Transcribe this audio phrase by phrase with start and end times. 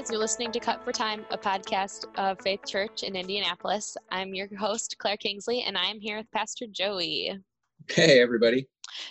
[0.00, 0.10] guys.
[0.10, 3.96] You're listening to Cut for Time, a podcast of Faith Church in Indianapolis.
[4.10, 7.38] I'm your host, Claire Kingsley, and I'm here with Pastor Joey.
[7.88, 8.66] Hey, everybody.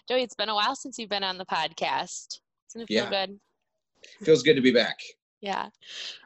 [0.07, 2.39] Joey, it's been a while since you've been on the podcast.
[2.69, 3.09] Doesn't it feel Yeah.
[3.27, 3.39] good?
[4.23, 4.97] Feels good to be back.
[5.41, 5.69] Yeah.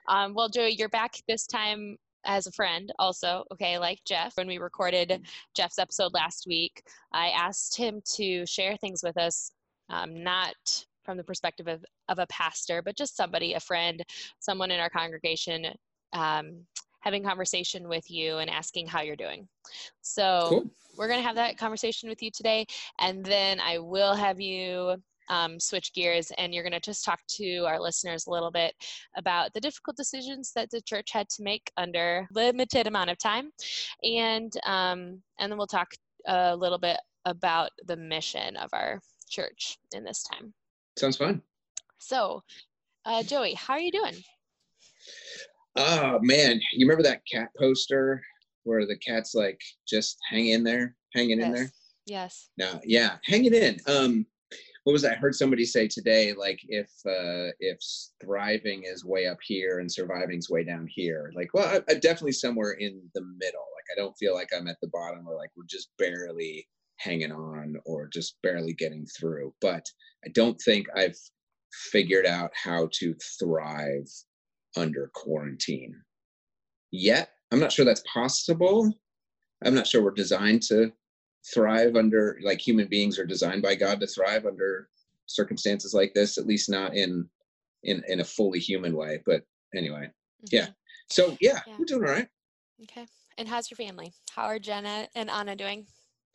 [0.08, 3.44] Um, well, Joey, you're back this time as a friend, also.
[3.52, 4.38] Okay, like Jeff.
[4.38, 5.26] When we recorded
[5.56, 9.52] Jeff's episode last week, I asked him to share things with us,
[9.90, 10.56] um, not
[11.04, 14.04] from the perspective of, of a pastor, but just somebody, a friend,
[14.40, 15.66] someone in our congregation,
[16.14, 16.66] um,
[17.02, 19.48] having conversation with you and asking how you're doing.
[20.02, 20.70] So Cool.
[20.98, 22.66] we're going to have that conversation with you today,
[23.00, 24.96] and then I will have you
[25.30, 28.74] um, switch gears and you're going to just talk to our listeners a little bit
[29.16, 33.50] about the difficult decisions that the church had to make under limited amount of time
[34.04, 35.88] and um, and then we'll talk
[36.28, 39.00] a little bit about the mission of our
[39.30, 40.54] church in this time
[40.98, 41.42] Sounds fun.
[42.04, 42.44] So
[43.06, 44.16] uh, joey how are you doing
[45.76, 48.22] Oh man, you remember that cat poster
[48.64, 51.72] where the cat's like just hang in there, hanging in there?
[52.06, 53.80] yes No, yeah, hanging in.
[53.88, 54.26] Um,
[54.84, 55.14] what was that?
[55.14, 57.80] I heard somebody say today, like if uh if
[58.22, 61.32] thriving is way up here and surviving's way down here.
[61.36, 63.66] Like, well, I, I'm definitely somewhere in the middle.
[63.76, 66.68] Like, I don't feel like I'm at the bottom or like we're just barely
[66.98, 69.54] hanging on or just barely getting through.
[69.60, 69.86] But
[70.26, 71.18] I don't think I've
[71.74, 74.08] figured out how to thrive
[74.76, 75.96] under quarantine
[76.92, 77.32] yet.
[77.52, 78.94] I'm not sure that's possible.
[79.64, 80.92] I'm not sure we're designed to
[81.54, 84.90] thrive under like human beings are designed by God to thrive under
[85.26, 87.28] circumstances like this, at least not in
[87.84, 89.22] in in a fully human way.
[89.26, 89.44] But
[89.76, 90.10] anyway,
[90.52, 90.68] Yeah.
[90.68, 90.76] Mhm.
[91.10, 91.76] so yeah, Yeah.
[91.78, 92.28] we're doing all right.
[92.84, 93.06] okay
[93.38, 95.86] and how's your family how are jenna and anna doing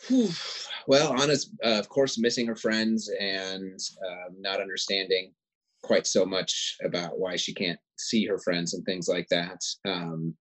[0.07, 0.29] Whew.
[0.87, 5.35] Well, Anna's uh, of course missing her friends and um, not understanding
[5.83, 9.61] quite so much about why she can't see her friends and things like that.
[9.85, 10.37] Um,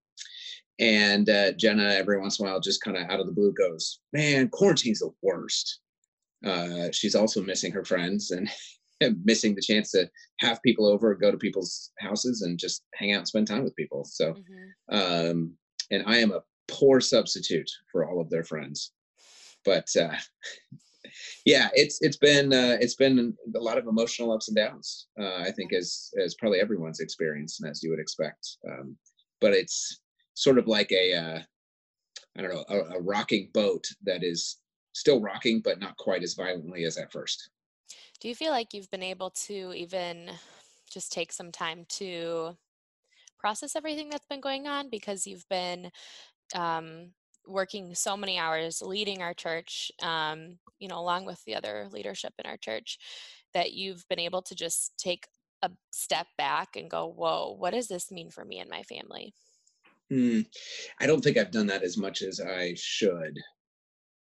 [0.78, 3.52] and uh, Jenna, every once in a while, just kind of out of the blue
[3.52, 5.80] goes, "Man, quarantine's the worst."
[6.46, 8.48] Uh, she's also missing her friends and
[9.24, 10.08] missing the chance to
[10.38, 13.74] have people over, go to people's houses, and just hang out and spend time with
[13.76, 14.04] people.
[14.04, 15.30] So, Mhm.
[15.30, 15.58] um,
[15.90, 18.92] and I am a poor substitute for all of their friends.
[19.64, 20.14] But uh,
[21.44, 25.08] yeah, it's it's been uh, it's been a lot of emotional ups and downs.
[25.20, 28.56] Uh, I think as as probably everyone's experienced and as you would expect.
[28.68, 28.96] Um,
[29.40, 30.00] but it's
[30.34, 31.40] sort of like a uh,
[32.36, 34.58] I don't know a, a rocking boat that is
[34.92, 37.50] still rocking, but not quite as violently as at first.
[38.20, 40.30] do you feel like you've been able to even
[40.90, 42.56] just take some time to
[43.38, 45.90] process everything that's been going on because you've been
[46.54, 47.10] um,
[47.48, 52.32] working so many hours leading our church um, you know along with the other leadership
[52.42, 52.98] in our church
[53.54, 55.26] that you've been able to just take
[55.62, 59.32] a step back and go whoa what does this mean for me and my family
[60.10, 60.40] Hmm.
[61.00, 63.38] I don't think I've done that as much as I should.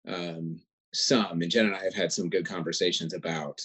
[0.07, 0.61] Um,
[0.93, 3.61] some, and Jen and I have had some good conversations about,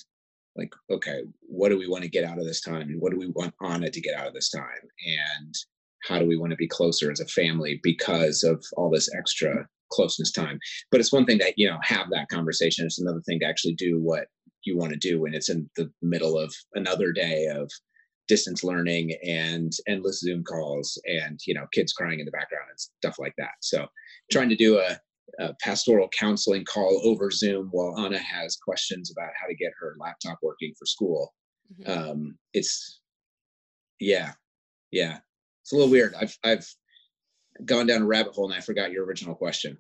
[0.55, 3.17] like, okay, what do we want to get out of this time, and what do
[3.17, 4.67] we want Anna to get out of this time,
[5.07, 5.55] and
[6.03, 9.67] how do we want to be closer as a family because of all this extra
[9.91, 10.59] closeness time?
[10.91, 12.85] But it's one thing to you know have that conversation.
[12.85, 14.27] It's another thing to actually do what
[14.63, 17.69] you want to do when it's in the middle of another day of
[18.29, 22.79] distance learning and endless zoom calls and you know kids crying in the background and
[22.79, 23.85] stuff like that so
[24.31, 24.97] trying to do a,
[25.43, 29.95] a pastoral counseling call over zoom while anna has questions about how to get her
[29.99, 31.33] laptop working for school
[31.81, 31.89] Mhm.
[32.09, 33.01] um it's
[33.99, 34.31] yeah
[34.91, 35.19] yeah
[35.63, 36.67] it's a little weird i've i've
[37.65, 39.77] gone down a rabbit hole and i forgot your original question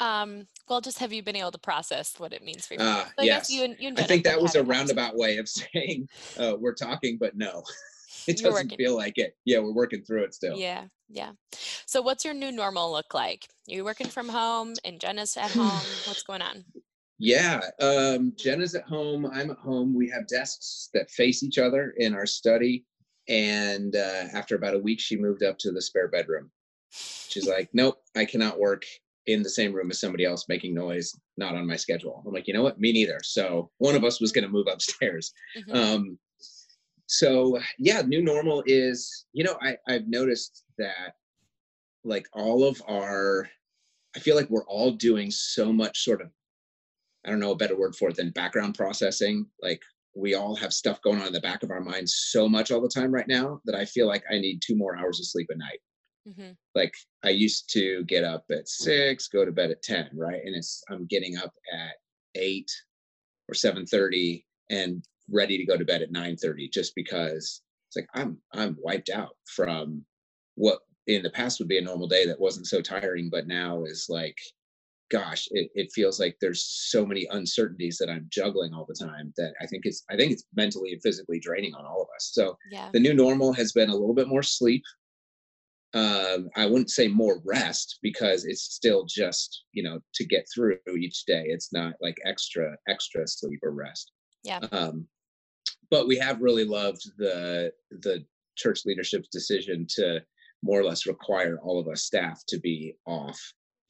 [0.00, 3.04] um, well just have you been able to process what it means for you Ah,
[3.16, 3.48] So I yes.
[3.50, 7.36] you you i think that was a roundabout way of saying uh, we're talking but
[7.36, 7.62] no
[8.26, 8.78] it You're doesn't working.
[8.78, 11.30] feel like it yeah we're working through it still Yeah, yeah.
[11.86, 13.46] So what's your new normal look like?
[13.70, 15.66] Are you working from home and Jenna's at home?
[16.06, 16.64] What's going on?
[17.18, 19.26] Yeah, um, Jenna's at home.
[19.26, 19.94] I'm at home.
[19.94, 22.84] We have desks that face each other in our study.
[23.28, 26.50] And uh, after about a week, she moved up to the spare bedroom.
[26.90, 28.84] She's like, "Nope, I cannot work
[29.26, 31.12] in the same room as somebody else making noise.
[31.36, 32.80] Not on my schedule." I'm like, "You know what?
[32.80, 35.32] Me neither." So one of us was going to move upstairs.
[35.56, 35.74] Mhm.
[35.74, 36.18] Um,
[37.06, 41.14] so yeah, new normal is, you know, I, I've noticed that
[42.04, 43.48] like all of our,
[44.16, 46.30] I feel like we're all doing so much sort of,
[47.26, 49.46] I don't know a better word for it than background processing.
[49.60, 49.82] Like
[50.14, 52.80] we all have stuff going on in the back of our minds so much all
[52.80, 55.48] the time right now that I feel like I need two more hours of sleep
[55.50, 55.80] a night.
[56.28, 56.56] Mhm.
[56.74, 56.94] Like
[57.24, 60.40] I used to get up at six, go to bed at 10, right?
[60.44, 61.96] And it's, I'm getting up at
[62.34, 62.70] eight
[63.48, 68.38] or 7.30 and ready to go to bed at 9.30 just because it's like i'm
[68.54, 70.04] i'm wiped out from
[70.54, 73.84] what in the past would be a normal day that wasn't so tiring but now
[73.84, 74.36] is like
[75.12, 79.32] gosh it, it feels like there's so many uncertainties that i'm juggling all the time
[79.36, 82.30] that i think it's i think it's mentally and physically draining on all of us
[82.32, 82.88] so Yeah.
[82.92, 84.82] the new normal has been a little bit more sleep
[85.94, 90.78] um, I wouldn't say more rest because it's still just you know to get through
[90.98, 91.44] each day.
[91.46, 94.10] It's not like extra extra sleep or rest.
[94.42, 94.60] Yeah.
[94.72, 95.06] Um,
[95.90, 98.24] but we have really loved the the
[98.56, 100.20] church leadership's decision to
[100.62, 103.38] more or less require all of us staff to be off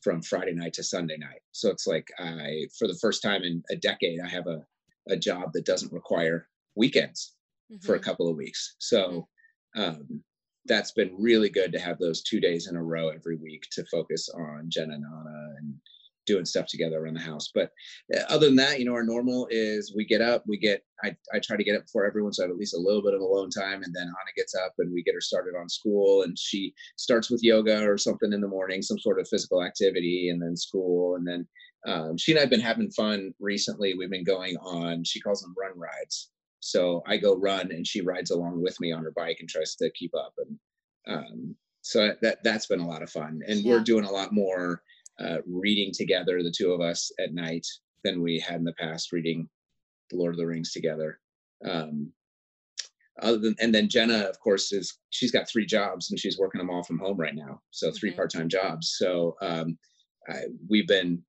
[0.03, 1.41] from Friday night to Sunday night.
[1.53, 4.65] So it's like I, for the first time in a decade, I have a
[5.09, 7.35] a job that doesn't require weekends
[7.81, 8.03] for a Mhm.
[8.05, 8.77] couple of weeks.
[8.79, 9.27] So
[9.75, 10.23] um,
[10.67, 13.85] that's been really good to have those two days in a row every week to
[13.87, 15.75] focus on Jenna and Anna and
[16.27, 17.51] doing stuff together around the house.
[17.55, 17.71] But
[18.15, 21.15] uh, other than that, you know, our normal is we get up, we get, I,
[21.33, 23.15] I try to get up before everyone, so I have at least a little bit
[23.15, 23.83] of alone time.
[23.83, 27.31] And then Anna gets up and we get her started on school and she starts
[27.31, 31.17] with yoga or something in the morning, some sort of physical activity, and then school.
[31.17, 31.49] And then
[31.87, 33.95] um, she and I have been having fun recently.
[33.95, 36.31] We've been going on, she calls them run rides.
[36.61, 39.75] So I go run and she rides along with me on her bike and tries
[39.77, 40.33] to keep up.
[40.39, 40.59] And
[41.09, 43.41] um, so that that's been a lot of fun.
[43.49, 44.83] And we're doing a lot more
[45.21, 47.67] uh, reading together, the two of us at night,
[48.05, 49.49] than we had in the past, reading
[50.11, 51.21] The Lord of the Rings together.
[51.65, 52.13] Um,
[53.21, 56.59] other than, and then Jenna, of course, is she's got three jobs and she's working
[56.59, 57.61] them all from home right now.
[57.71, 58.17] So 3 Mhm.
[58.17, 58.95] part-time jobs.
[58.99, 59.79] So um,
[60.29, 61.23] I, we've been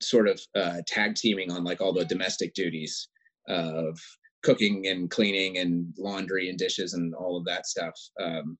[0.00, 3.08] sort of uh, tag teaming on like all the domestic duties
[3.48, 3.98] of
[4.42, 7.94] cooking and cleaning and laundry and dishes and all of that stuff.
[8.20, 8.58] Um,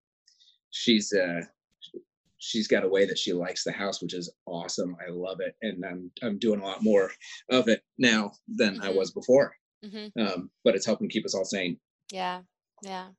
[0.71, 1.41] she's uh,
[2.47, 4.97] she's got a way that she likes the house, which is awesome.
[5.07, 7.11] I love it, and I'm I'm doing a lot more
[7.51, 8.93] of it now than I Mhm.
[8.93, 9.57] was before.
[9.85, 10.13] Mhm.
[10.21, 11.81] Um, but it's helping keep us all sane.
[12.11, 12.43] Yeah.
[12.83, 13.11] Yeah.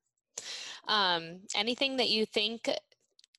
[0.88, 2.69] Um, anything that you think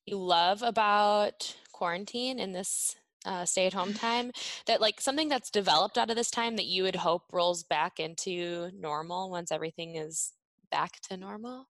[0.05, 4.31] you love about quarantine in this uh, stay at home time
[4.67, 7.99] that like something that's developed out of this time that you would hope rolls back
[7.99, 10.33] into normal once everything is
[10.71, 11.67] back to normal?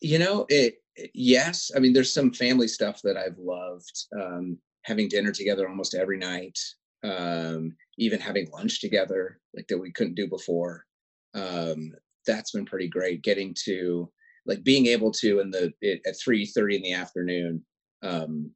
[0.00, 0.74] You know, it.
[0.74, 4.06] it- Yes, I mean, there's some family stuff that I've loved.
[4.20, 6.58] Um, having dinner together almost every night,
[7.04, 10.84] um, even having lunch together, like that we couldn't do before.
[11.32, 11.92] Um,
[12.26, 13.22] that's been pretty great.
[13.22, 14.12] Getting to
[14.44, 17.64] like being able to in the it, at three thirty in the afternoon.
[18.02, 18.50] Um,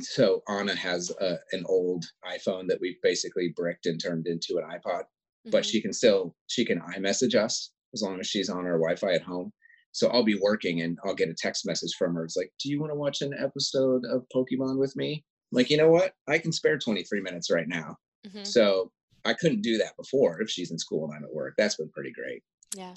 [0.00, 4.64] so Anna has a, an old iPhone that we've basically bricked and turned into an
[4.78, 5.04] iPod,
[5.46, 5.70] but Mhm.
[5.70, 9.22] she can still she can iMessage us as long as she's on our Wi-Fi at
[9.22, 9.52] home.
[9.94, 12.24] So I'll be working and I'll get a text message from her.
[12.24, 15.70] It's like, "Do you want to watch an episode of Pokemon with me?" I'm like,
[15.70, 16.14] you know what?
[16.26, 17.96] I can spare 23 minutes right now.
[18.26, 18.44] Mhm.
[18.44, 18.90] So
[19.24, 21.54] I couldn't do that before if she's in school and I'm at work.
[21.56, 22.42] That's been pretty great.
[22.74, 22.94] Yeah.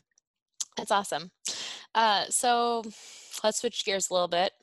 [0.75, 1.31] That's awesome.
[1.93, 2.83] Uh, so
[3.43, 4.53] let's switch gears a little bit.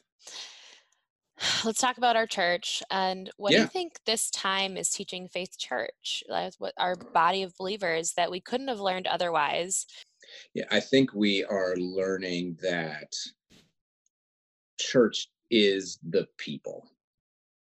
[1.64, 5.58] Let's talk about our church and what do you think this time is teaching Faith
[5.58, 9.86] Church, like what our body of believers that we couldn't have learned otherwise?
[10.54, 13.12] Yeah, I think we are learning that
[14.78, 16.88] church is the people,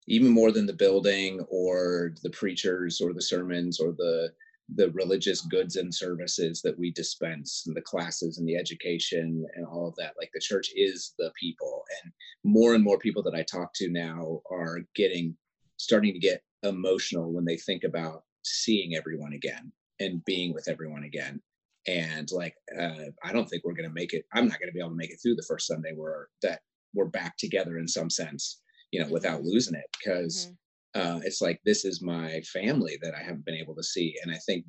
[0.09, 4.33] even more than the building or the preachers or the sermons or the
[4.75, 9.65] the religious goods and services that we dispense and the classes and the education and
[9.65, 11.85] all of that like the church is the people.
[12.03, 15.37] And more and more people that i talk to now are getting
[15.77, 19.71] starting to get emotional when they think about seeing everyone again
[20.01, 21.41] and being with everyone again
[21.89, 24.73] and like uh, i don't think we're going to make it i'm not going to
[24.75, 26.61] be able to make it through the first sunday where that
[26.95, 29.45] we're back together in some sense you know without Mhm.
[29.47, 30.57] losing it because Mhm.
[31.01, 34.33] uh, it's like this is my family that i haven't been able to see and
[34.33, 34.65] i think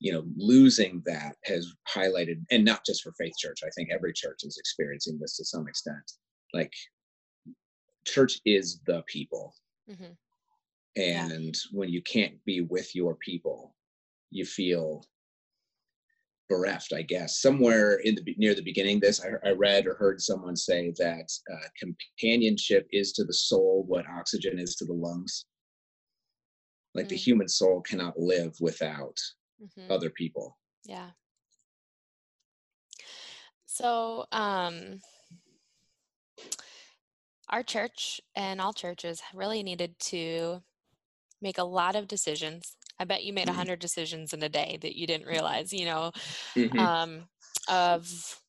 [0.00, 4.12] you know losing that has highlighted and not just for faith church i think every
[4.12, 6.12] church is experiencing this to some extent
[6.54, 6.72] like
[8.06, 9.54] church is the people
[9.88, 10.16] Mhm.
[10.96, 11.28] Yeah.
[11.30, 13.74] and when you can't be with your people
[14.30, 15.04] you feel
[16.48, 20.20] bereft i guess somewhere in the near the beginning this i, I read or heard
[20.20, 25.44] someone say that uh, companionship is to the soul what oxygen is to the lungs
[26.94, 27.26] like the Mm.
[27.26, 29.16] human soul cannot live without
[29.62, 29.90] Mhm.
[29.90, 31.10] other people Yeah.
[33.66, 35.00] So, um,
[37.50, 40.62] our church and all churches really needed to
[41.42, 42.77] make a lot of decisions.
[43.00, 43.54] I bet you made a Mhm.
[43.54, 46.12] hundred decisions in a day that you didn't realize, you know,
[46.56, 46.88] Mhm.
[46.88, 47.28] um,
[47.68, 48.42] of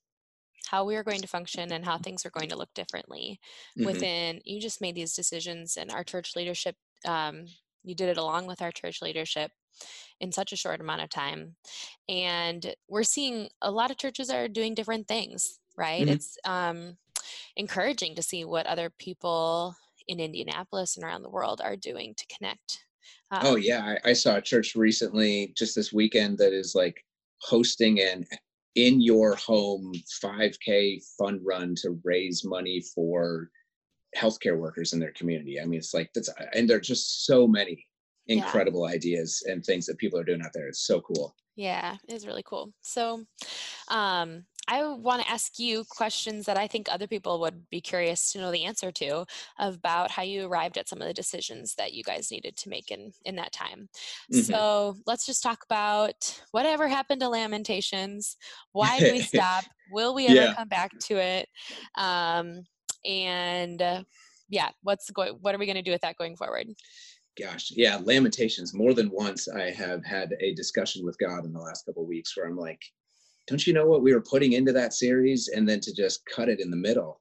[0.68, 3.39] how we are going to function and how things are going to look differently
[3.75, 4.03] Mhm.
[4.03, 6.75] within you just made these decisions and our church leadership
[7.06, 7.46] um,
[7.84, 9.51] you did it along with our church leadership
[10.20, 11.56] in such a short amount of time
[12.10, 16.08] and we're seeing a lot of churches are doing different things right?
[16.08, 16.10] Mm-hmm.
[16.10, 16.98] It's um,
[17.56, 19.75] encouraging to see what other people
[20.08, 22.86] in Indianapolis and around the world are doing to connect.
[23.32, 27.04] Um, oh yeah, I, I saw a church recently, just this weekend, that is like
[27.42, 28.25] hosting an
[28.75, 33.50] in your home 5K fun run to raise money for
[34.18, 35.60] healthcare workers in their community.
[35.60, 37.86] I mean, it's like that's and there are just so many
[38.28, 38.96] incredible yeah.
[38.96, 40.68] ideas and things that people are doing out there.
[40.68, 41.36] It's so cool.
[41.56, 42.72] Yeah, it is really cool.
[42.82, 43.25] So,
[43.89, 48.32] um, I want to ask you questions that I think other people would be curious
[48.32, 49.26] to know the answer to
[49.58, 52.92] about how you arrived at some of the decisions that you guys needed to make
[52.92, 53.90] in in that time.
[54.32, 54.42] Mm-hmm.
[54.42, 58.38] So let's just talk about whatever happened to Lamentations.
[58.72, 59.64] Why did we stop?
[59.92, 60.54] Will we ever yeah.
[60.54, 61.50] come back to it?
[61.98, 62.62] Um,
[63.04, 64.04] and uh,
[64.50, 65.34] yeah, what's going?
[65.42, 66.68] What are we going to do with that going forward?
[67.40, 68.76] Gosh, yeah, Lamentations.
[68.76, 72.38] More than once, I have had a discussion with God in the last couple weeks
[72.38, 72.82] where I'm like,
[73.50, 75.48] don't you know what we were putting into that series?
[75.48, 77.20] And then to just cut it in the middle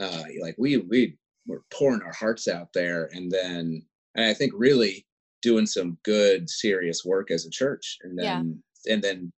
[0.00, 1.16] uh like we we
[1.46, 3.08] were pouring our hearts out there.
[3.12, 3.82] And then
[4.16, 5.06] and i think really
[5.40, 7.98] doing some good serious work as a church.
[8.02, 8.92] And then yeah.
[8.94, 9.32] and then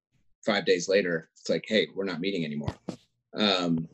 [0.44, 2.75] five days later it's like hey we're not meeting anymore.
[3.35, 3.87] Um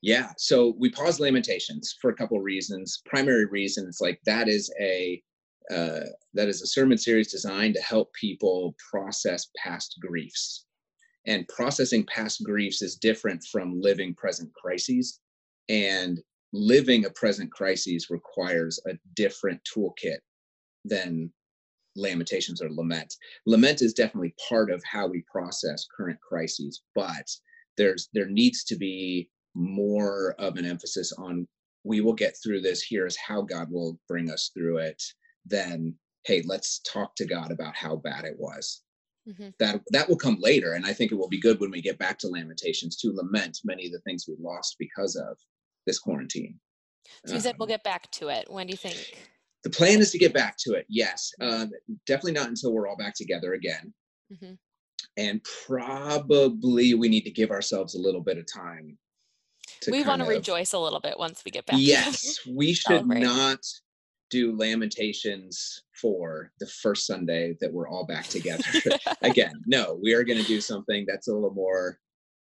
[0.00, 3.02] yeah so we paused lamentations for a couple of reasons.
[3.04, 5.22] Primary reason it's like that is a
[5.70, 10.66] uh, that is a sermon series designed to help people process past griefs
[11.26, 15.20] and processing past griefs is different from living present crises.
[15.68, 16.20] And
[16.52, 20.18] living a present crisis requires a different toolkit
[20.84, 21.32] than
[21.96, 23.14] lamentations or lament.
[23.46, 27.28] Lament is definitely part of how we process current crises but
[27.76, 31.46] there's there needs to be more of an emphasis on
[31.84, 32.82] we will get through this.
[32.82, 35.02] Here's how god will bring us through it
[35.46, 38.83] than hey let's talk to god about how bad it was
[39.28, 39.48] Mm-hmm.
[39.58, 41.98] That that will come later, and I think it will be good when we get
[41.98, 45.38] back to Lamentations to lament many of the things we lost because of
[45.86, 46.58] this quarantine.
[47.26, 48.50] So you said we'll um, get back to it.
[48.50, 49.18] When do you think?
[49.62, 50.84] The plan is to get back to it.
[50.90, 51.70] Yes, um,
[52.06, 53.94] definitely not until we're all back together again.
[54.30, 54.54] Mm-hmm.
[55.16, 58.98] And probably we need to give ourselves a little bit of time.
[59.90, 61.76] we want to rejoice a little bit once we get back.
[61.78, 63.60] Yes, we should not
[64.28, 68.64] do lamentations for the first sunday that we're all back together.
[69.22, 71.98] Again no we are going to do something that's a little more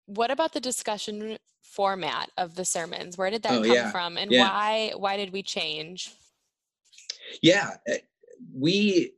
[0.05, 3.17] what about the discussion format of the sermons?
[3.17, 3.91] Where did that oh, come yeah.
[3.91, 4.49] from and yeah.
[4.49, 6.13] why why did we change?
[7.41, 7.99] Yeah eh,
[8.53, 9.13] we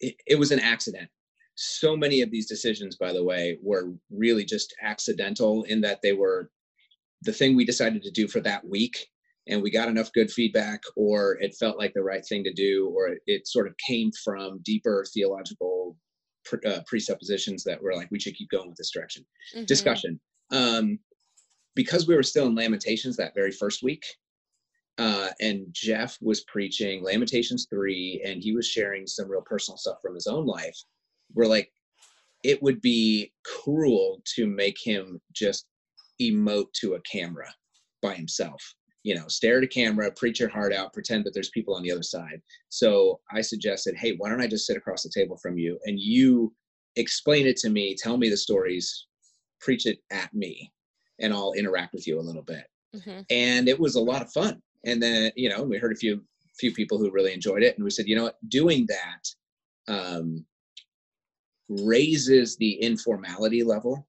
[0.00, 1.08] it, it was an accident.
[1.56, 6.12] So many of these decisions by the way were really just accidental in that they
[6.12, 6.50] were
[7.24, 9.06] the thing we decided to do for that week
[9.46, 12.92] and we got enough good feedback or it felt like the right thing to do
[12.94, 15.96] or it, it sort of came from deeper theological
[16.44, 19.64] pre, uh, presuppositions that were like we should keep going with this direction mm-hmm.
[19.64, 20.20] discussion
[20.52, 20.98] um,
[21.74, 24.04] because we were still in lamentations that very first week
[24.98, 29.96] uh, and jeff was preaching lamentations 3 and he was sharing some real personal stuff
[30.00, 30.76] from his own life
[31.34, 31.70] we're like
[32.44, 35.66] it would be cruel to make him just
[36.20, 37.52] emote to a camera
[38.02, 38.62] by himself
[39.02, 41.82] you know stare at a camera preach your heart out pretend that there's people on
[41.82, 45.36] the other side so i suggested hey why don't i just sit across the table
[45.36, 46.52] from you and you
[46.96, 49.06] explain it to me tell me the stories
[49.60, 50.70] preach it at me
[51.20, 53.20] and i'll interact with you a little bit mm-hmm.
[53.30, 56.22] and it was a lot of fun and then you know we heard a few
[56.58, 60.44] few people who really enjoyed it and we said you know what doing that um,
[61.68, 64.06] raises the informality level.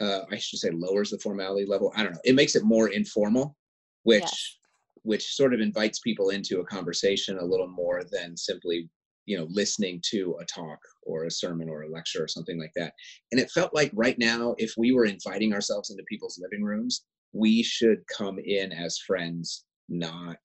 [0.00, 1.92] Uh, I should say lowers the formality level.
[1.96, 2.20] I don't know.
[2.24, 3.56] It makes it more informal,
[4.02, 4.56] which yes.
[5.02, 8.90] which sort of invites people into a conversation a little more than simply
[9.24, 12.72] you know listening to a talk or a sermon or a lecture or something like
[12.76, 12.92] that.
[13.32, 17.04] And it felt like right now, if we were inviting ourselves into people's living rooms,
[17.32, 20.38] we should come in as friends, not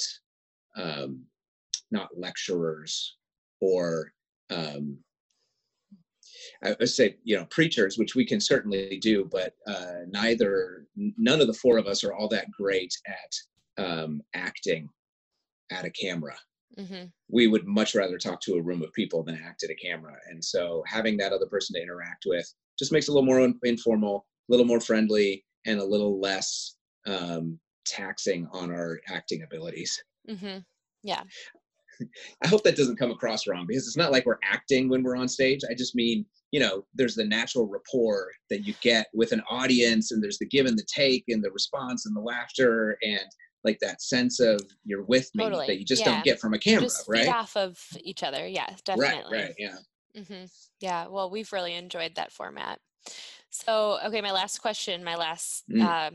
[0.78, 1.26] um,
[1.92, 3.18] not lecturers
[3.60, 4.12] or
[4.50, 4.98] um,
[6.64, 11.42] I would say, you know, preachers, which we can certainly do, but uh, neither, none
[11.42, 14.88] of the four of us are all that great at um, acting
[15.72, 16.36] at a camera.
[16.78, 17.06] Mm-hmm.
[17.30, 20.16] We would much rather talk to a room of people than act at a camera.
[20.30, 23.52] And so having that other person to interact with just makes it a little more
[23.64, 26.76] informal, a little more friendly, and a little less
[27.08, 30.02] um, taxing on our acting abilities.
[30.30, 30.60] Mm-hmm.
[31.04, 31.24] Yeah.
[32.44, 35.16] I hope that doesn't come across wrong because it's not like we're acting when we're
[35.16, 35.62] on stage.
[35.70, 40.12] I just mean, you know, there's the natural rapport that you get with an audience,
[40.12, 43.26] and there's the give and the take, and the response, and the laughter, and
[43.64, 45.68] like that sense of you're with me totally.
[45.68, 46.12] that you just yeah.
[46.12, 47.28] don't get from a camera, just right?
[47.28, 49.38] off of each other, yeah, definitely.
[49.38, 50.24] Right, right, yeah.
[50.26, 50.46] hmm
[50.80, 52.80] Yeah, well, we've really enjoyed that format.
[53.50, 55.82] So, okay, my last question, my last Mm.
[55.84, 56.12] uh,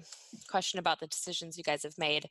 [0.49, 2.29] question about the decisions you guys have made.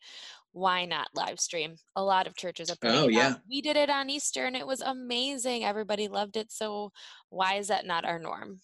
[0.55, 1.75] Why not live stream?
[1.97, 3.11] A lot of churches are putting Oh, it out.
[3.11, 3.33] yeah.
[3.49, 5.65] We did it on Easter and it was amazing.
[5.65, 6.49] Everybody loved it.
[6.49, 6.93] So,
[7.27, 8.61] why is that not our norm?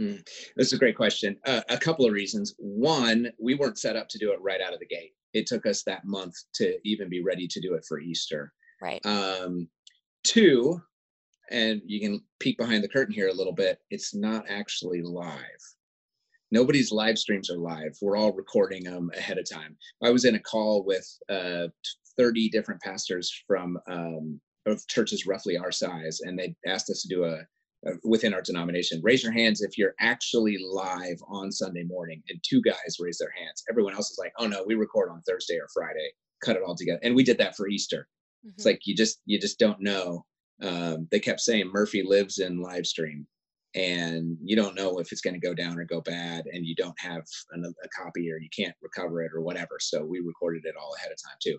[0.00, 0.26] Mm.
[0.56, 1.36] This is a great question.
[1.44, 2.54] Uh, a couple of reasons.
[2.56, 5.12] One, we weren't set up to do it right out of the gate.
[5.34, 8.50] It took us that month to even be ready to do it for Easter.
[8.80, 9.04] Right.
[9.04, 9.68] Um,
[10.24, 10.80] two,
[11.50, 15.36] and you can peek behind the curtain here a little bit, it's not actually live.
[16.54, 17.98] Nobody's live streams are live.
[18.00, 19.76] We're all recording them ahead of time.
[20.04, 21.66] I was in a call with uh,
[22.16, 27.08] 30 different pastors from um, of churches roughly our size, and they asked us to
[27.08, 27.40] do a,
[27.88, 29.00] a within our denomination.
[29.02, 32.22] Raise your hands if you're actually live on Sunday morning.
[32.28, 33.64] And two guys raised their hands.
[33.68, 36.08] Everyone else is like, "Oh no, we record on Thursday or Friday.
[36.44, 38.06] Cut it all together." And we did that for Easter.
[38.44, 38.66] It's Mhm.
[38.66, 40.24] like you just you just don't know.
[40.62, 43.26] Um, they kept saying Murphy lives in live stream,
[43.74, 46.74] and you don't know if it's going to go down or go bad, and you
[46.74, 49.78] don't have an, a copy or you can't recover it or whatever.
[49.80, 51.58] So we recorded it all ahead of time too.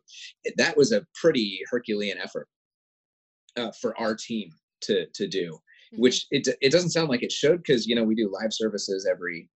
[0.57, 2.48] That was a pretty Herculean effort
[3.57, 4.50] uh, for our team
[4.81, 5.57] to to do,
[5.93, 6.00] Mhm.
[6.00, 9.07] which it it doesn't sound like it should because you know we do live services
[9.10, 9.50] every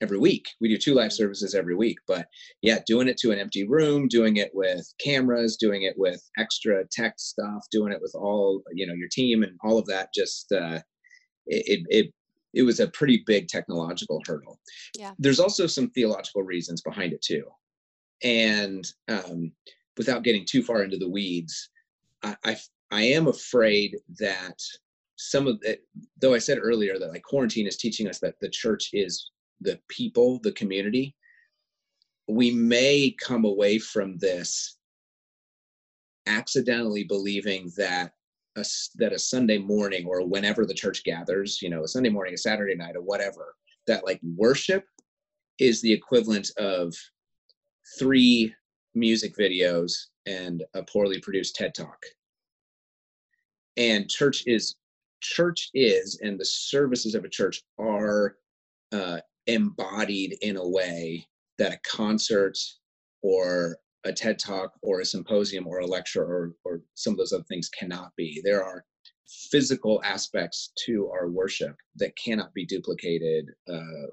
[0.00, 0.48] every week.
[0.60, 2.26] We do two live services every week, but
[2.62, 6.84] yeah, doing it to an empty room, doing it with cameras, doing it with extra
[6.90, 10.08] tech stuff, doing it with all you know your team and all of that.
[10.14, 10.80] Just uh,
[11.46, 12.14] it, it it
[12.52, 14.60] it was a pretty big technological hurdle.
[14.96, 15.12] Yeah.
[15.18, 17.44] There's also some theological reasons behind it too,
[18.22, 19.52] and um,
[19.96, 21.70] without getting too far into the weeds,
[22.22, 22.56] I, I
[22.90, 24.58] I am afraid that
[25.16, 25.84] some of it,
[26.20, 29.78] though I said earlier that like quarantine is teaching us that the church is the
[29.88, 31.14] people, the community,
[32.28, 34.76] we may come away from this
[36.26, 38.13] accidentally believing that
[38.56, 38.64] a,
[38.96, 42.38] that a Sunday morning or whenever the church gathers, you know, a Sunday morning, a
[42.38, 43.54] Saturday night, or whatever,
[43.86, 44.84] that like worship
[45.58, 46.94] is the equivalent of
[47.98, 48.54] three
[48.94, 49.92] music videos
[50.26, 51.98] and a poorly produced TED talk.
[53.76, 54.76] And church is
[55.20, 58.36] church is, and the services of a church are
[58.92, 61.26] uh, embodied in a way
[61.58, 62.56] that a concert
[63.22, 67.32] or a TED talk or a symposium or a lecture or, or some of those
[67.32, 68.40] other things cannot be.
[68.44, 68.84] There are
[69.50, 74.06] physical aspects to our worship that cannot be duplicated uh,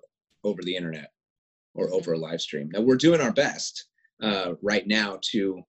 [0.43, 1.12] over the internet
[1.73, 1.91] or Mhm.
[1.93, 2.69] over a live stream.
[2.71, 3.88] Now we're doing our best
[4.21, 5.63] uh, right now to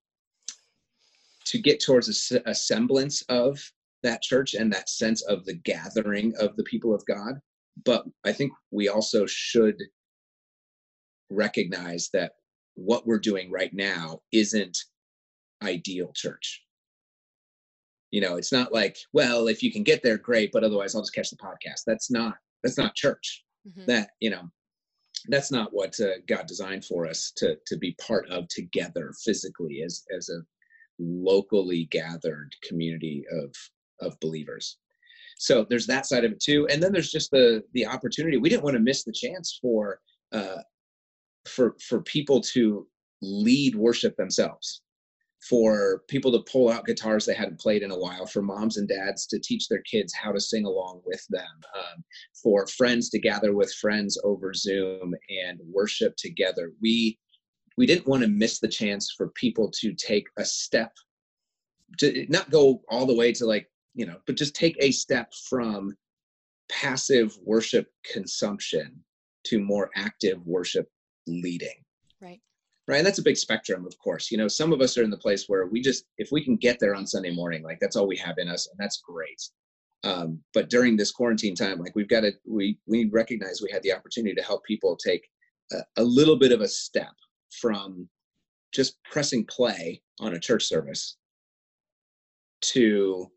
[1.45, 3.61] to get towards a, a semblance of
[4.05, 7.41] that church and that sense of the gathering of the people of God.
[7.85, 9.77] But I think we also should
[11.31, 12.33] recognize that
[12.75, 14.79] what we're doing right now isn't
[15.63, 16.63] ideal church.
[18.11, 21.03] You know, it's not like, well, if you can get there, great, but otherwise I'll
[21.03, 21.83] just catch the podcast.
[21.87, 23.45] That's not that's not church.
[23.67, 23.87] Mhm.
[23.87, 24.51] That you know,
[25.29, 29.83] that's not what uh, God designed for us to to be part of together physically
[29.83, 30.41] as as a
[30.99, 33.55] locally gathered community of
[34.01, 34.79] of believers.
[35.39, 38.37] So there's that side of it too, and then there's just the the opportunity.
[38.37, 40.01] We didn't want to miss the chance for
[40.33, 40.59] uh,
[41.47, 42.87] for for people to
[43.21, 44.83] lead worship themselves
[45.43, 48.89] for people to pull out guitars they hadn't played in a while for moms and
[48.89, 52.05] dads to teach their kids how to sing along with them um,
[52.41, 56.73] for friends to gather with friends over zoom and worship together.
[56.81, 57.19] We
[57.77, 60.93] we didn't want to miss the chance for people to take a step
[61.99, 65.33] to not go all the way to like you know but just take a step
[65.49, 65.97] from
[66.71, 68.95] passive worship consumption
[69.45, 70.89] to more active worship
[71.27, 71.85] leading.
[72.21, 72.41] Right.
[72.87, 72.99] right?
[72.99, 74.31] And that's a big spectrum of course.
[74.31, 76.57] You know some of us are in the place where we just if we can
[76.57, 79.43] get there on sunday morning like that's all we have in us and that's great.
[80.05, 83.83] Um, but during this quarantine time like we've got to we we recognize we had
[83.83, 85.29] the opportunity to help people take
[85.73, 87.13] a, a little bit of a step
[87.61, 88.09] from
[88.73, 91.17] just pressing play on a church service
[92.63, 93.31] to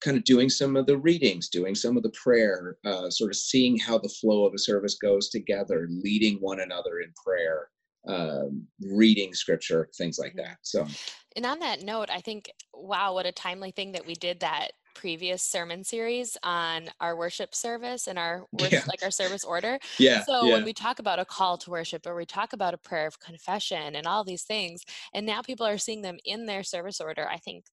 [0.00, 3.36] kind of doing some of the readings, doing some of the prayer, uh, sort of
[3.36, 7.68] seeing how the flow of a service goes together, leading one another in prayer,
[8.08, 10.36] um, reading scripture, things like Mhm.
[10.36, 10.58] that.
[10.62, 10.96] So,
[11.36, 14.72] And on that note, I think, wow, what a timely thing that we did that
[14.94, 18.90] previous sermon series on our worship service and our worship, Yeah.
[18.90, 19.78] like our service order.
[19.98, 22.74] yeah, So yeah, when we talk about a call to worship or we talk about
[22.74, 24.84] a prayer of confession and all these things,
[25.14, 27.66] and now people are seeing them in their service order, I think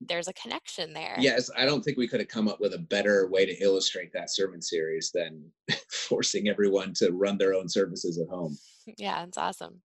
[0.00, 1.16] there's a connection there.
[1.18, 1.50] yes.
[1.56, 4.30] I don't think we could have come up with a better way to illustrate that
[4.30, 5.44] sermon series than
[5.90, 8.56] forcing everyone to run their own services at home.
[8.98, 9.80] Yeah, it's awesome.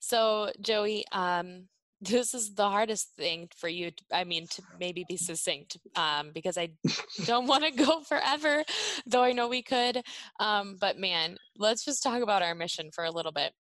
[0.00, 1.68] So Joey, um,
[2.00, 6.30] this is the hardest thing for you to, i mean to maybe be succinct um,
[6.34, 6.68] because i
[7.24, 8.62] don't want to go forever
[9.06, 10.02] though i know we could
[10.40, 13.52] um, but man let's just talk about our mission for a little bit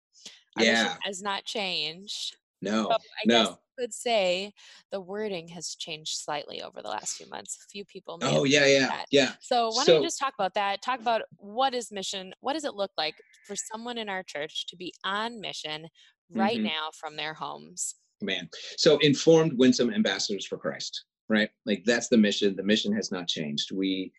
[0.58, 4.52] our yeah has not changed no so no could say
[4.92, 7.58] the wording has changed slightly over the last few months.
[7.66, 8.18] A few people.
[8.22, 9.06] oh yeah, yeah, that.
[9.10, 9.32] yeah.
[9.40, 10.82] So why so, don't you just talk about that?
[10.82, 12.32] Talk about what is mission?
[12.40, 13.16] What does it look like
[13.46, 15.88] for someone in our church to be on mission
[16.30, 16.66] right mm-hmm.
[16.66, 17.96] now from their homes?
[18.20, 21.50] Man, so informed, winsome ambassadors for Christ, right?
[21.66, 22.54] Like that's the mission.
[22.54, 23.72] The mission has not changed.
[23.72, 24.12] We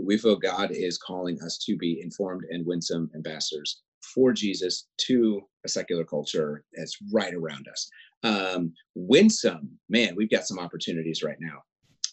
[0.00, 3.82] we feel God is calling us to be informed and winsome ambassadors
[4.14, 7.90] for Jesus to a secular culture that's right around us.
[8.22, 11.62] Um, winsome, man, we've got some opportunities right now.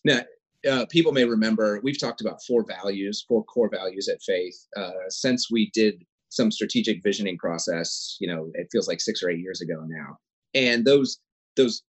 [0.04, 0.22] Now,
[0.70, 4.56] uh, people may remember we've talked about four values, four core values at Faith.
[4.76, 9.30] Uh, since we did some strategic visioning process, you know, it feels like six or
[9.30, 10.18] eight years ago now,
[10.54, 11.20] and those
[11.56, 11.84] those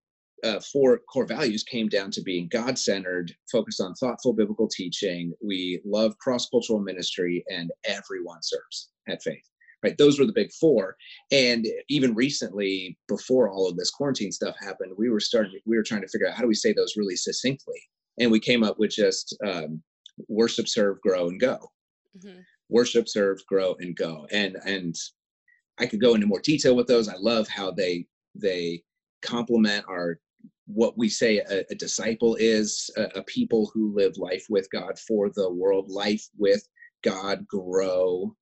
[0.44, 5.32] uh, four core values came down to being God centered, focused on thoughtful biblical teaching.
[5.42, 9.48] We love cross cultural ministry, and everyone serves at Faith
[9.82, 9.96] right?
[9.98, 10.96] Those were the big four.
[11.30, 15.82] And even recently before all of this quarantine stuff happened we were starting we were
[15.82, 17.80] trying to figure out how do we say those really succinctly.
[18.18, 19.82] And we came up with just um,
[20.28, 21.58] worship serve grow and go.
[22.16, 22.40] Mm-hmm.
[22.70, 24.26] worship serve grow and go.
[24.32, 24.94] And and
[25.78, 27.08] i could go into more detail with those.
[27.08, 28.82] I love how they they
[29.22, 30.18] complement our
[30.66, 34.98] what we say a, a disciple is a, a people who live life with god
[34.98, 36.66] for the world life with
[37.04, 38.34] god grow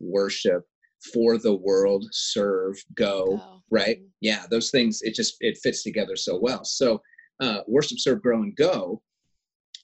[0.00, 0.64] worship
[1.12, 3.62] for the world, serve, go, go.
[3.70, 3.98] right?
[3.98, 4.06] Mm-hmm.
[4.20, 6.64] Yeah, those things, it just, it fits together so well.
[6.64, 7.00] So
[7.40, 9.02] uh, worship, serve, grow, and go.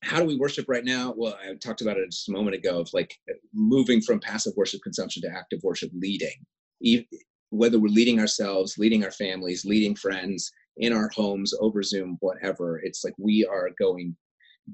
[0.02, 1.12] How do we worship right now?
[1.16, 3.16] Well, I talked about it just a moment ago of like
[3.52, 6.44] moving from passive worship consumption to active worship leading.
[7.50, 12.78] Whether we're leading ourselves, leading our families, leading friends in our homes, over Zoom, whatever,
[12.84, 14.16] it's like we are going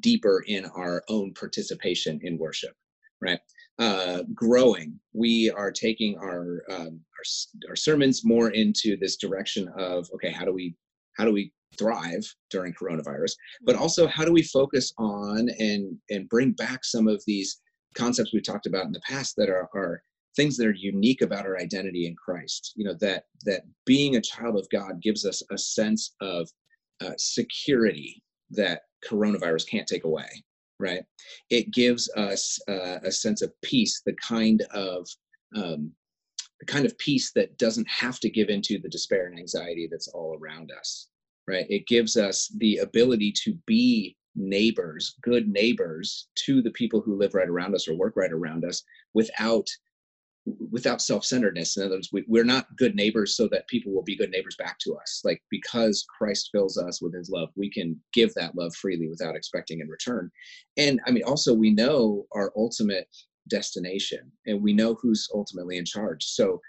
[0.00, 2.74] deeper in our own participation in worship,
[3.22, 3.40] right?
[3.78, 4.98] Uh, growing.
[5.12, 10.44] We are taking our, um, our our sermons more into this direction of okay, how
[10.44, 10.76] do we
[11.16, 13.32] how do we thrive during coronavirus,
[13.62, 17.60] but also how do we focus on and and bring back some of these
[17.94, 20.02] concepts we talked about in the past that are are
[20.36, 22.72] things that are unique about our identity in Christ.
[22.76, 26.48] You know that that being a child of God gives us a sense of
[27.00, 30.28] uh, security that coronavirus can't take away
[30.78, 31.02] right?
[31.50, 35.06] It gives us uh, a sense of peace, the kind of
[35.56, 35.92] um,
[36.60, 40.08] the kind of peace that doesn't have to give into the despair and anxiety that's
[40.08, 41.08] all around us,
[41.46, 41.66] right?
[41.68, 47.34] It gives us the ability to be neighbors, good neighbors to the people who live
[47.34, 48.82] right around us or work right around us
[49.14, 49.68] without
[50.70, 51.76] without self-centeredness.
[51.76, 54.56] In other words we, we're not good neighbors so that people will be good neighbors
[54.56, 55.22] back to us.
[55.24, 59.36] Like because christ fills us with his love we can give that love freely without
[59.36, 60.30] expecting in return.
[60.76, 63.08] And i mean also we know our ultimate
[63.48, 66.24] destination and we know who's ultimately in charge.
[66.24, 66.60] So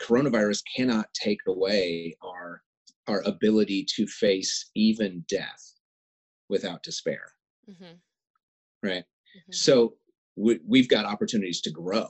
[0.00, 2.62] coronavirus cannot take away our
[3.06, 5.74] our ability to face even death
[6.48, 7.32] without despair.
[7.68, 7.94] Mm-hmm.
[8.86, 9.02] right?
[9.02, 9.52] Mm-hmm.
[9.52, 9.94] so
[10.36, 12.08] we, we've got opportunities to grow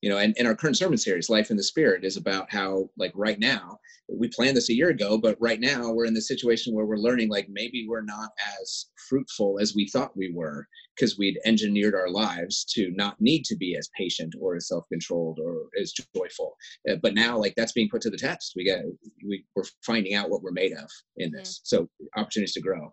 [0.00, 2.88] you know and, and our current sermon series life in the spirit is about how
[2.98, 6.20] like right now we planned this a year ago but right now we're in the
[6.20, 10.66] situation where we're learning like maybe we're not as fruitful as we thought we were
[11.00, 15.38] because we'd engineered our lives to not need to be as patient or as self-controlled
[15.42, 16.54] or as joyful.
[16.88, 18.52] Uh, but now like that's being put to the test.
[18.54, 18.80] We got
[19.26, 21.60] we, we're finding out what we're made of in this.
[21.60, 21.76] Mm-hmm.
[21.76, 22.92] so opportunities to grow.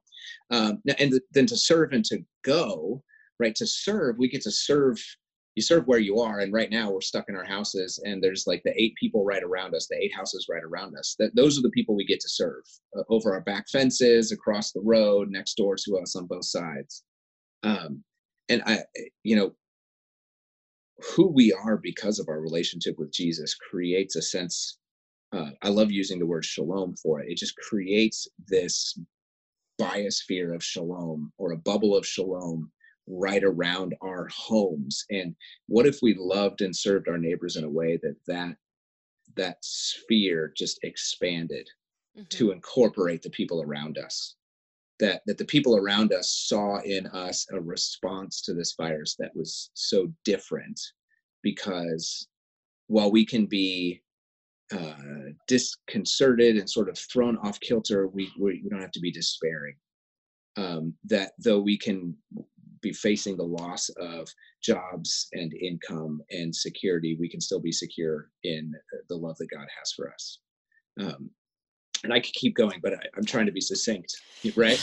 [0.52, 3.04] Um, and then to serve and to go
[3.40, 5.00] right to serve we get to serve
[5.58, 8.46] you serve where you are and right now we're stuck in our houses and there's
[8.46, 11.16] like the eight people right around us the eight houses right around us.
[11.18, 12.62] That those are the people we get to serve
[12.96, 17.04] uh, over our back fences across the road next door to us on both sides.
[17.64, 18.04] Um,
[18.50, 18.80] and i
[19.24, 19.52] you know
[21.16, 24.78] who we are because of our relationship with jesus creates a sense
[25.34, 27.30] uh, i love using the word shalom for it.
[27.32, 28.98] It just creates this
[29.82, 32.72] biosphere of shalom or a bubble of shalom
[33.08, 35.06] right around our homes.
[35.10, 35.36] And
[35.68, 38.56] what if we loved and served our neighbors in a way that that
[39.36, 41.68] that sphere just expanded
[42.18, 42.26] mm-hmm.
[42.30, 44.36] to incorporate the people around us?
[45.00, 49.36] That that the people around us saw in us a response to this virus that
[49.36, 50.80] was so different
[51.44, 52.28] because
[52.88, 54.02] while we can be
[54.74, 54.96] uh,
[55.48, 59.76] disconcerted and sort of thrown off kilter we, we, we don't have to be despairing.
[60.58, 62.16] Um, that though we can
[62.82, 64.28] be facing the loss of
[64.62, 68.72] jobs and income and security, we can still be secure in
[69.10, 70.40] the love that God has for us.
[71.00, 71.30] Um,
[72.04, 74.16] and I could keep going, but I, I'm trying to be succinct,
[74.56, 74.80] right?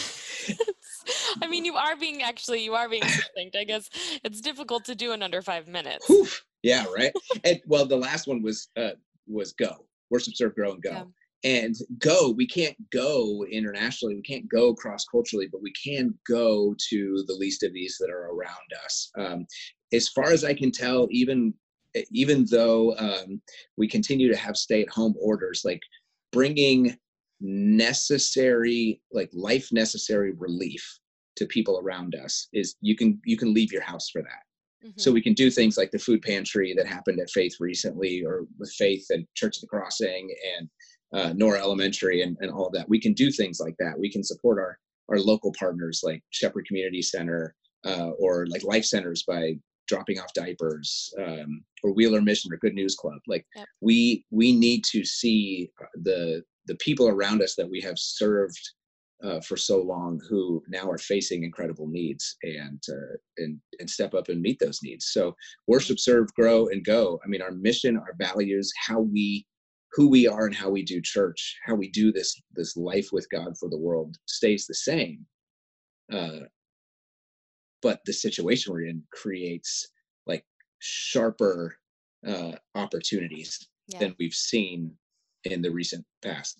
[1.42, 3.56] I mean, you are being actually, you are being succinct.
[3.56, 3.88] I guess
[4.24, 6.06] it's difficult to do in under five minutes.
[6.08, 6.26] Whew.
[6.62, 7.12] Yeah, right.
[7.44, 8.92] and well, the last one was uh,
[9.26, 10.90] was go worship, serve, grow, and go.
[10.90, 11.04] Yeah.
[11.44, 16.74] And go, we can't go internationally, we can't go cross culturally, but we can go
[16.88, 19.10] to the least of these that are around us.
[19.18, 19.46] Um,
[19.92, 21.54] as far as I can tell, even
[22.10, 23.40] even though um,
[23.76, 25.80] we continue to have stay at home orders, like
[26.32, 26.96] bringing
[27.40, 30.98] necessary like life necessary relief
[31.36, 34.98] to people around us is you can you can leave your house for that mm-hmm.
[34.98, 38.46] so we can do things like the food pantry that happened at faith recently or
[38.58, 40.68] with faith and church of the crossing and
[41.14, 42.88] uh, nora elementary and, and all of that.
[42.88, 43.98] We can do things like that.
[43.98, 44.78] We can support our
[45.10, 49.54] our local partners like shepherd community center uh, or like life centers by
[49.86, 53.18] dropping off diapers um, or wheeler mission or good news club.
[53.26, 53.66] Like yep.
[53.80, 58.58] we we need to see uh, the the people around us that we have served
[59.22, 64.14] uh, for so long who now are facing incredible needs and uh, and and step
[64.14, 65.10] up and meet those needs.
[65.12, 65.34] So
[65.66, 67.20] worship serve grow and go.
[67.24, 69.46] I mean our mission our values how we
[69.94, 73.28] who we are and how we do church how we do this this life with
[73.30, 75.24] god for the world stays the same
[76.12, 76.40] uh,
[77.84, 79.88] but the situation we're in creates
[80.26, 80.44] like
[80.78, 81.76] sharper
[82.26, 83.98] uh, opportunities yeah.
[83.98, 84.90] than we've seen
[85.44, 86.58] in the recent past.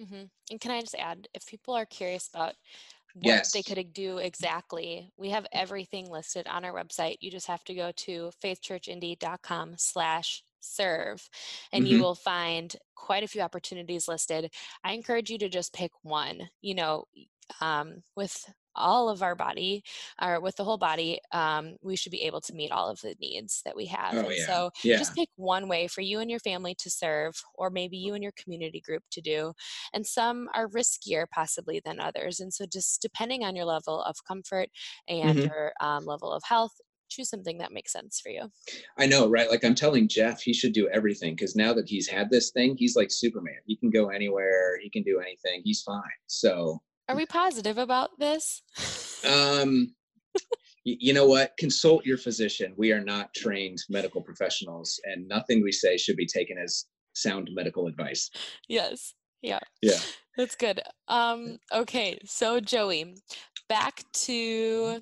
[0.00, 0.24] Mm-hmm.
[0.50, 2.54] And can I just add, if people are curious about
[3.14, 3.52] what yes.
[3.52, 7.18] they could do exactly, we have everything listed on our website.
[7.20, 11.28] You just have to go to faithchurchindy.com slash serve
[11.72, 11.96] and mm-hmm.
[11.96, 14.52] you will find quite a few opportunities listed
[14.84, 17.04] i encourage you to just pick one you know
[17.60, 19.82] um, with all of our body
[20.20, 23.14] or with the whole body um, we should be able to meet all of the
[23.20, 24.46] needs that we have oh, yeah.
[24.46, 24.96] so yeah.
[24.96, 28.22] just pick one way for you and your family to serve or maybe you and
[28.22, 29.52] your community group to do
[29.92, 34.16] and some are riskier possibly than others and so just depending on your level of
[34.26, 34.68] comfort
[35.08, 35.48] and mm-hmm.
[35.48, 36.72] your um, level of health
[37.12, 38.50] choose something that makes sense for you.
[38.98, 39.50] I know, right?
[39.50, 42.76] Like I'm telling Jeff, he should do everything because now that he's had this thing,
[42.76, 43.58] he's like Superman.
[43.66, 46.02] He can go anywhere, he can do anything, he's fine.
[46.26, 48.62] So are we positive about this?
[49.24, 49.94] Um,
[50.84, 51.56] you know what?
[51.58, 52.74] Consult your physician.
[52.76, 57.48] We are not trained medical professionals, and nothing we say should be taken as sound
[57.52, 58.30] medical advice.
[58.68, 59.14] Yes.
[59.42, 59.60] Yeah.
[59.80, 59.98] Yeah.
[60.36, 60.80] That's good.
[61.08, 62.18] Um, okay.
[62.24, 63.14] So, Joey,
[63.68, 65.00] back to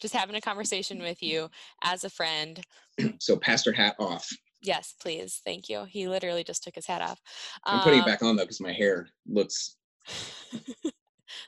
[0.00, 1.48] just having a conversation with you
[1.82, 2.64] as a friend.
[3.20, 4.28] So, pastor hat off.
[4.60, 5.40] Yes, please.
[5.44, 5.84] Thank you.
[5.84, 7.20] He literally just took his hat off.
[7.64, 9.76] I'm putting it back on though because my hair looks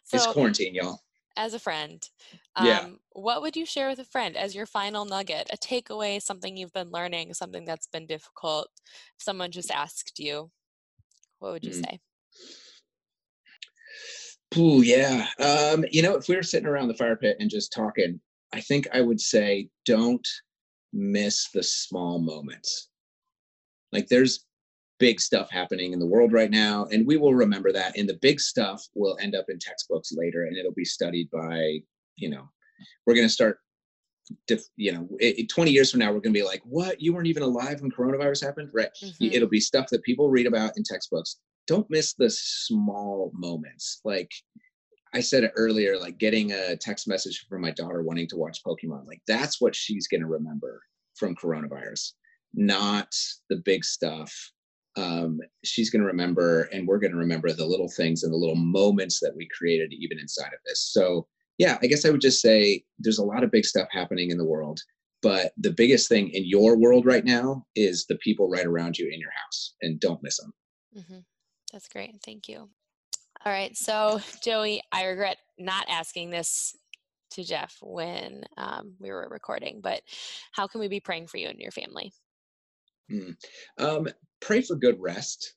[0.05, 1.01] so, it's quarantine, y'all.
[1.37, 2.07] As a friend,
[2.57, 2.89] um, yeah.
[3.13, 6.73] what would you share with a friend as your final nugget, a takeaway, something you've
[6.73, 8.69] been learning, something that's been difficult?
[9.17, 10.51] If someone just asked you,
[11.39, 11.85] what would you mm.
[11.85, 12.01] say?
[14.59, 15.29] Ooh, yeah.
[15.39, 18.21] Um, you know, if we were sitting around the fire pit and just talking,
[18.53, 20.27] I think I would say don't
[20.93, 22.89] miss the small moments.
[23.93, 24.45] Like there's
[24.99, 28.19] big stuff happening in the world right now and we will remember that and the
[28.21, 31.79] big stuff will end up in textbooks later and it'll be studied by
[32.17, 32.47] you know
[33.07, 33.61] we're going to start
[34.77, 37.01] you know it, 20 years from now we're going to be like what?
[37.01, 38.71] You weren't even alive when coronavirus happened?
[38.73, 38.91] Right?
[39.03, 39.25] Mm-hmm.
[39.25, 41.37] it'll be stuff that people read about in textbooks.
[41.67, 44.01] Don't miss the small moments.
[44.05, 44.31] Like
[45.15, 48.63] i said it earlier like getting a text message from my daughter wanting to watch
[48.65, 50.83] pokemon like that's what she's going to remember
[51.17, 52.13] from coronavirus
[52.55, 53.15] not
[53.49, 54.35] the big stuff.
[54.97, 58.37] Um, she's going to remember and we're going to remember the little things and the
[58.37, 60.91] little moments that we created even inside of this.
[60.93, 61.29] So
[61.61, 64.39] yeah i guess i would just say there's a lot of big stuff happening in
[64.39, 64.81] the world
[65.23, 69.09] but the biggest thing in your world right now is the people right around you
[69.13, 70.53] in your house and don't miss them
[70.99, 71.19] mm-hmm.
[71.73, 72.15] that's great.
[72.25, 72.71] Thank you
[73.45, 76.77] all right so joey i regret not asking this
[77.31, 80.03] to jeff when um, we were recording but
[80.53, 82.13] how can we be praying for you and your family
[83.11, 83.37] Mm.
[83.79, 84.09] Um,
[84.41, 85.55] pray for good rest.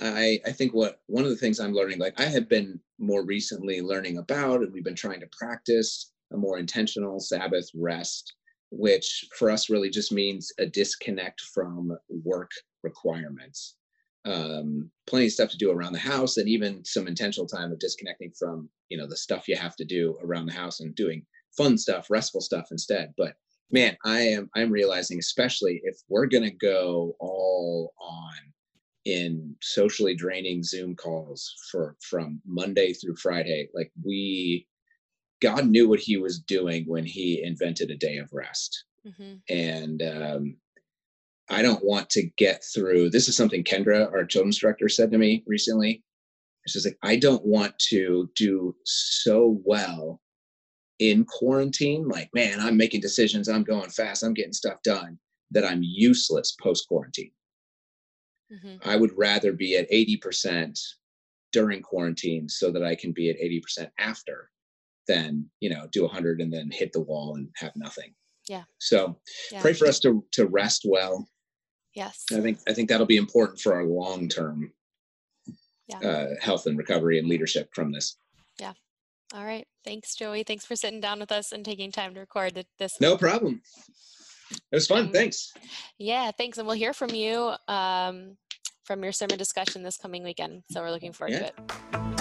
[0.00, 3.24] I I think what one of the things I'm learning, like I have been more
[3.24, 8.34] recently learning about, and we've been trying to practice a more intentional Sabbath rest,
[8.70, 12.50] which for us really just means a disconnect from work
[12.82, 13.76] requirements.
[14.24, 17.78] Um, plenty of stuff to do around the house, and even some intentional time of
[17.78, 21.24] disconnecting from you know the stuff you have to do around the house and doing
[21.56, 23.12] fun stuff, restful stuff instead.
[23.16, 23.34] But
[23.70, 28.32] man, I am I'm realizing, especially if we're gonna go all on
[29.04, 34.66] in socially draining Zoom calls for from Monday through Friday, like we
[35.40, 38.84] God knew what he was doing when he invented a day of rest.
[39.06, 39.34] Mm-hmm.
[39.50, 40.56] And um,
[41.50, 43.10] I don't want to get through.
[43.10, 46.02] This is something Kendra, our children's director, said to me recently.
[46.66, 50.20] just like I don't want to do so well
[50.98, 52.08] in quarantine.
[52.08, 55.18] Like, man, I'm making decisions, I'm going fast, I'm getting stuff done
[55.50, 57.32] that I'm useless post quarantine.
[58.52, 58.88] Mm-hmm.
[58.88, 60.78] I would rather be at 80%
[61.52, 64.50] during quarantine so that I can be at 80% after
[65.08, 68.14] than, you know, do 100 and then hit the wall and have nothing.
[68.48, 68.64] Yeah.
[68.78, 69.18] So
[69.50, 69.60] yeah.
[69.60, 71.26] pray for us to to rest well.
[71.94, 72.24] Yes.
[72.32, 74.72] I think I think that'll be important for our long term
[75.88, 75.98] yeah.
[75.98, 78.16] uh, health and recovery and leadership from this.
[78.60, 78.72] Yeah.
[79.34, 79.66] All right.
[79.84, 80.42] Thanks, Joey.
[80.42, 83.00] Thanks for sitting down with us and taking time to record this.
[83.00, 83.62] No problem.
[84.50, 85.06] It was fun.
[85.06, 85.52] Um, thanks.
[85.98, 86.58] Yeah, thanks.
[86.58, 88.36] And we'll hear from you um,
[88.84, 90.62] from your sermon discussion this coming weekend.
[90.70, 91.38] So we're looking forward yeah.
[91.38, 92.13] to it.